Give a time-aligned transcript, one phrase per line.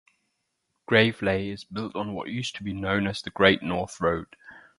[0.89, 4.35] Graveley is built on what used to be known as the Great North Road.